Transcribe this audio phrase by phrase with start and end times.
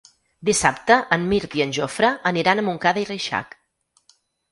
[0.47, 3.55] Dissabte en Mirt i en Jofre aniran a Montcada i Reixac.